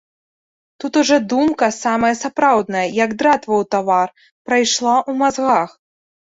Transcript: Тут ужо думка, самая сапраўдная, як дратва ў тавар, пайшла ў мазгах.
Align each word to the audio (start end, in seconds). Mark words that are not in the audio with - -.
Тут 0.79 0.93
ужо 1.01 1.17
думка, 1.33 1.67
самая 1.83 2.11
сапраўдная, 2.21 2.81
як 3.03 3.13
дратва 3.21 3.53
ў 3.61 3.69
тавар, 3.77 4.09
пайшла 4.49 4.97
ў 5.09 5.21
мазгах. 5.23 5.69